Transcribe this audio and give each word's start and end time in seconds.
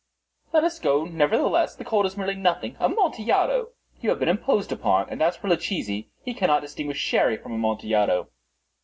"Let 0.51 0.63
us 0.63 0.79
go, 0.79 1.03
nevertheless. 1.05 1.75
The 1.75 1.85
cold 1.85 2.07
is 2.07 2.17
merely 2.17 2.33
nothing. 2.33 2.75
Amontillado! 2.79 3.73
You 3.99 4.09
have 4.09 4.17
been 4.17 4.29
imposed 4.29 4.71
upon. 4.71 5.07
And 5.11 5.21
as 5.21 5.35
for 5.37 5.47
Luchesi, 5.47 6.09
he 6.23 6.33
cannot 6.33 6.61
distinguish 6.63 6.97
Sherry 6.97 7.37
from 7.37 7.53
Amontillado." 7.53 8.31